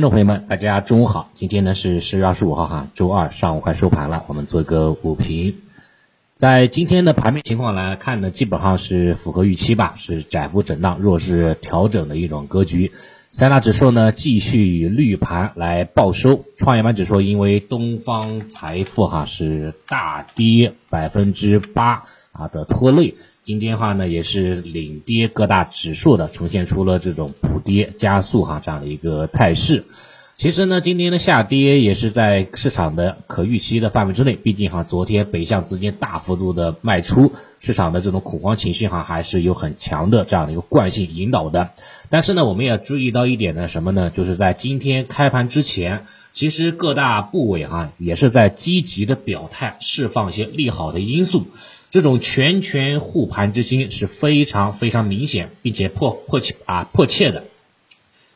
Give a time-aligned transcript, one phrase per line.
[0.00, 1.28] 听众朋友们，大家中午好。
[1.34, 5.56] 今天呢是十月二十五号哈，周二上午快收盘了，我们做一个午评。
[6.34, 12.92] 在今天的盘面情况来看呢，基本上是符合预期吧，是窄幅震荡、弱势调整的一种格局。
[13.28, 23.16] 三大指数呢继续以绿盘来报收，创业板指数因为东方财富哈是大跌百分之八啊的拖累。
[23.42, 29.84] 今天的话呢，也是领跌各大指数的，呈现出了这种补跌加速哈这样的一个态势。
[30.36, 41.70] 其实呢，今天的下跌也是在市场的可预期的范围之内，毕竟哈昨天北向资金大幅度的卖出，市场的这种恐慌情绪哈还是有很强的这样的一个惯性引导的。
[42.08, 44.10] 但是呢，我们也要注意到一点呢，什么呢？
[44.10, 51.46] 就是在今天开盘之前，其实各大部委啊也是在积极的表态，释放一些利好的因素。
[51.90, 57.44] 这种全权护盘之心是非常非常明显，并且迫迫切啊迫切的。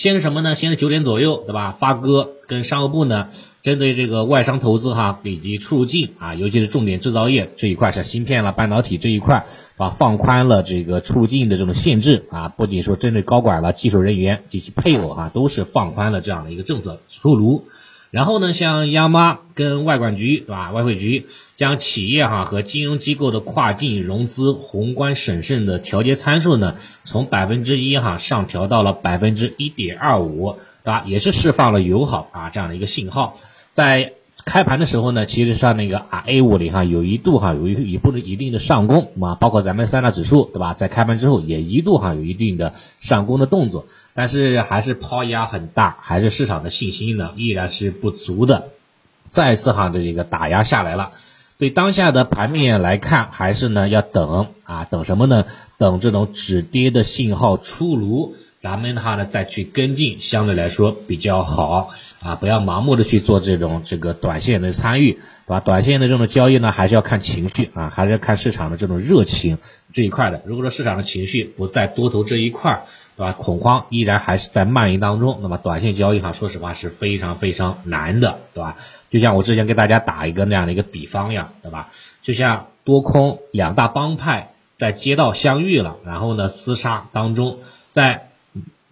[0.00, 0.54] 先是什么呢？
[0.54, 1.72] 先是九点左右，对吧？
[1.72, 3.28] 发哥跟商务部呢，
[3.60, 9.44] 针对这个外商投资哈以及出入境啊，尤其是重点制造业这一块，像芯片了、半导体这一块，
[9.76, 17.66] 啊，放宽了这个出入境的这种限制啊，不仅说针对高管了、技术人员及其配偶啊，都是放宽了这样的一个政策出炉。
[18.10, 20.70] 然后呢，像央妈跟外管局，对吧？
[20.72, 31.04] 外汇局将企业哈和金融机构的跨境融资宏观审慎的调节参数呢，从百分之一哈上调到了百分之一点二五，对吧？
[31.06, 33.36] 也是释放了友好啊这样的一个信号，
[33.68, 34.12] 在。
[34.44, 48.68] 开盘的时候呢，其实上那个啊 A 五零哈有一度哈有一一部分一定的上攻啊，包括咱们三大指数对吧，在开盘之后也一度哈有一定的上攻的动作，但是还是抛压很大，还是市场的信心呢依然是不足的，
[49.26, 51.10] 再次哈的这个打压下来了。
[51.58, 55.44] 对当下的盘面来看，还是呢要等啊等什么呢？
[55.76, 58.34] 等这种止跌的信号出炉。
[58.60, 65.60] 咱们的话呢，再去跟进，相对来说比较好啊，不要盲目的去做这种这个短线的参与，对吧？
[65.60, 69.56] 短线的这种交易呢，还是要看情绪啊，还是要看市场的这种热情
[69.94, 70.42] 这一块的。
[70.44, 72.82] 如果说市场的情绪不在多头这一块，
[73.16, 73.32] 对吧？
[73.32, 78.76] 恐慌依然还是在蔓延当中，那么短线交易哈，说实话是非常非常难的，对吧？
[79.08, 81.88] 就像我之前给大家打一个那样的一个比方呀，对吧？
[82.20, 87.58] 就像多空两大帮派在街道相遇了，然后呢厮杀当中，
[87.88, 88.26] 在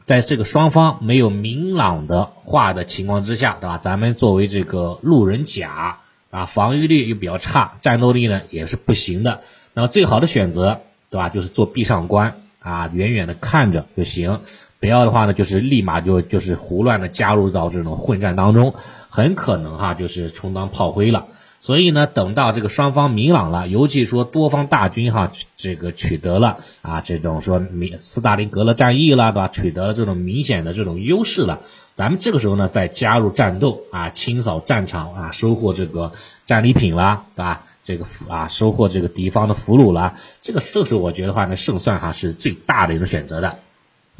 [0.09, 3.77] 在这个双方没有明朗的话的情况之下，对吧？
[3.77, 5.99] 咱们作为这个路人甲
[6.31, 9.43] 啊，防御力又比较差，战斗力呢也是不行的。
[9.75, 10.81] 那么最好的选择，
[11.11, 11.29] 对吧？
[11.29, 14.41] 就是做壁上观啊，远远的看着就行。
[14.81, 18.73] 不要的话呢，就是立马就就是胡乱的加入到这种混战当中，
[19.11, 21.27] 很可能哈就是充当炮灰了。
[21.61, 29.49] 所以呢，等到这个双方明朗了，尤其说多方大军哈，这个取得了啊这种说明斯大林格勒战役了，对吧？
[29.49, 31.61] 取得了这种明显的这种优势了，
[31.97, 36.13] 咱们这个时候呢再加入战斗啊，清扫战场啊，收获这个
[36.47, 37.65] 战利品啦，对吧？
[37.85, 43.59] 这个俘啊收获这个敌方的俘虏啦，这个这时候我觉得话呢胜算哈是最大的一种选择的。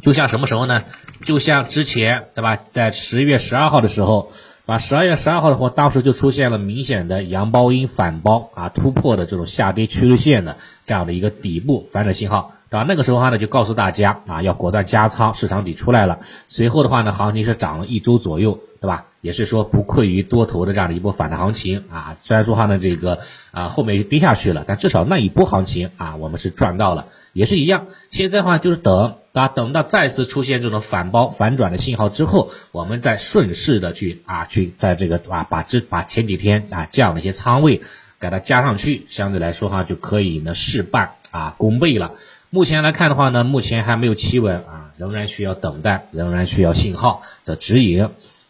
[0.03, 0.85] 就像什么时候呢？
[1.25, 4.33] 就像之前对吧，在十一月十二号的时候。
[4.69, 12.85] 啊十二月十二号的话，当时就出现了明显的阳包阴反包啊突破的这种下跌趋势线的这样的一个底部反转信号，对吧？
[12.87, 16.19] 那个时候的话呢，就告诉大家啊，要果断加仓，市场底出来了。
[16.49, 19.07] 随后的话呢，行情是涨了一周左右，对吧？
[19.21, 22.17] 也是说不愧于多头的这样的一波反弹行情啊。
[22.19, 23.19] 虽然说话呢，这个
[23.51, 27.87] 啊后面跌下去了，但至少那一波行情啊，我们是赚到了，也是一样。
[28.11, 29.15] 现在的话就是等。
[29.35, 37.81] 啊，等到再次出现这种反包反转的信号之后，我们再顺势的去啊，去在这个啊，把这把前几天啊这样的一些仓位
[38.19, 42.15] 给它加上去，相对来说哈就可以呢事半啊功倍了。
[42.51, 48.09] 目前来看的话呢，目前还没有企稳啊，仍然需要等待，仍然需要信号的指引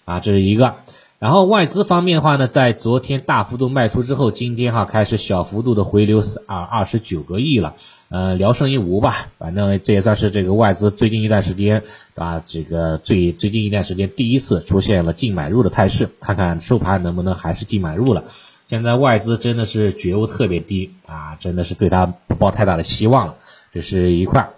[0.08, 0.76] 啊，这是一个。
[1.18, 7.74] 然后外资方面的话呢，在昨天大幅度卖出之后，今天哈开始小幅度的回流啊二十九个亿了，
[8.08, 11.82] 呃聊胜于无吧，反正这也算是这个外资最近一段时间
[12.14, 18.24] 啊这个最最近一段时间第一次出现了净买入的态势，看看收盘能不能还是净买入了。
[18.66, 23.34] 现在外资真的是觉悟特别低啊，真的是对它不抱太大的希望了，
[23.72, 24.50] 这是一块。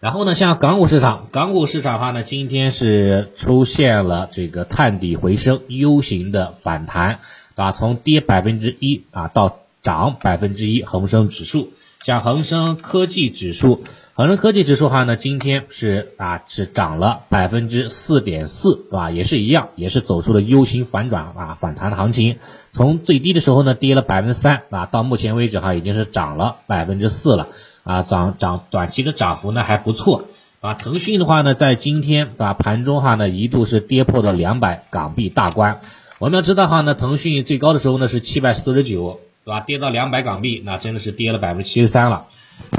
[0.00, 7.18] 然后呢，像港股市场，港股市场的话呢，今天是出现了这个探底回升 U 型的反弹，
[7.56, 11.72] 啊，从跌百分之一啊到涨百分之一，恒生指数，
[12.04, 13.84] 像恒生科技指数，
[14.14, 19.10] 恒生科技指数的话呢，今天是啊是涨了百分之四点四，对吧？
[19.10, 22.36] 也是一样，也是走出了 U 型反转啊反弹的行情，
[22.70, 27.48] 从最低的时候呢跌了百分之三啊，到目前为止哈已经是涨了百分之四了。
[27.84, 30.24] 啊，涨涨短期的涨幅呢还不错，
[30.60, 35.80] 啊，腾讯的话呢，在今天啊盘中哈呢一度是跌破了两百港币大关。
[36.18, 39.60] 我们要知道哈呢，腾讯最高的时候呢是七百四十九，对吧？
[39.60, 42.26] 跌到两百港币，那真的是跌了百分之七十三了。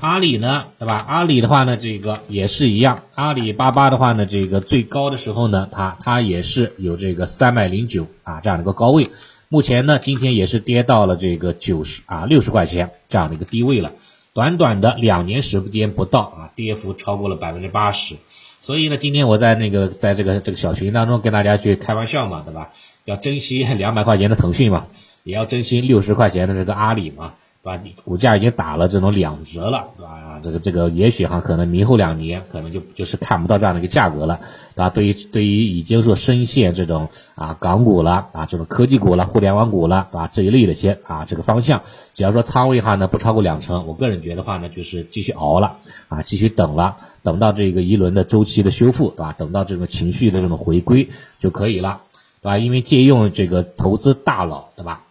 [0.02, 1.04] 阿里呢，对吧？
[1.08, 3.06] 阿里的话呢，这个也是一样。
[3.16, 9.10] 阿里巴巴的话呢，这个最高的时候呢，它它也是有这个三百零九啊这样的一个高位。
[9.48, 13.94] 目前呢，今天也是跌到了这个九十啊六十块钱这样的一个低位了。
[14.34, 18.18] 短短的两年时间不到啊，跌幅超过了百分之八十。
[18.62, 22.70] 所以呢，今天我在那个在这个这个小群当中跟大家去开玩笑嘛，对吧？
[23.06, 24.86] 要珍惜两百块钱的腾讯嘛，
[25.30, 27.34] 也要珍惜六十块钱的这个阿里嘛。
[27.62, 27.84] 对吧？
[28.06, 30.40] 股价已经打了这种两折了，对吧？
[30.42, 34.40] 这个这个也许哈，可能明后两年可能就就是看不到这样的一个价格了，
[34.76, 34.90] 对吧？
[34.90, 40.30] 对于对于已经说深陷这种啊港股了啊这种科技股了、互联网股了，对吧？
[40.32, 41.82] 这一类的些啊这个方向，
[42.14, 49.36] 只要说仓位哈呢不超过两成，我个人觉得话呢就是继续熬了啊，继续等了，等到这个一轮的周期的修复，对吧？
[49.38, 51.10] 等到这个情绪的这种回归
[51.42, 52.04] 就可以了，
[52.42, 52.58] 对吧？
[52.58, 55.04] 因为借用这个投资大佬，对吧？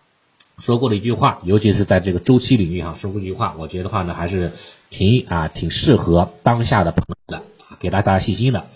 [0.58, 4.52] 说过的一句话，尤其是在这个周期领域哈，说过一句话，我觉得话呢还是
[4.90, 7.42] 挺啊挺适合当下的朋友的，
[7.78, 8.66] 给大家信心的。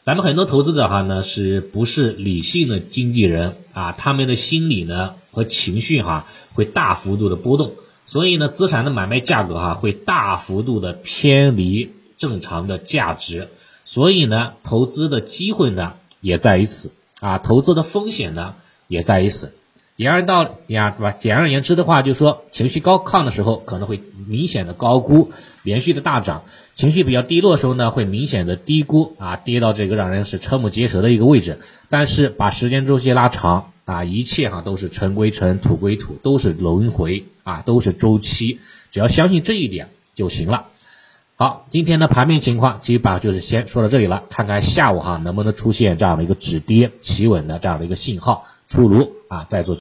[0.00, 3.92] 咱们很多投资者哈呢是不是理性的经纪人啊？
[3.92, 7.74] 他们的心理呢和情绪哈会大幅度的波动，
[8.06, 13.48] 所以呢资产的买卖价格哈会大幅度的偏离正常的价值，
[13.84, 16.90] 所以呢投资的机会呢也在于此
[17.20, 18.54] 啊，投资的风险呢
[18.88, 19.52] 也在于此。
[20.00, 21.12] 言而道呀，是吧？
[21.12, 25.30] 简而言之的话，就是说情绪高亢的时候可能会明显的高估，
[25.62, 26.40] 连续的大涨；
[26.72, 31.58] 情绪比较低落的时候呢，会明显的低估啊，跌到这个让人是瞠目结舌的一个位置。
[31.90, 38.58] 但是把时间周期拉长啊，一切哈都是尘归尘，土归土，都是轮回啊，都是周期。
[38.90, 40.68] 只要相信这一点就行了。
[41.36, 49.78] 好，今天的盘面情况基本上就是先说到这里了，看看下午哈能不能出现这样的一个止跌企稳的这样的一个信号出炉啊，再做。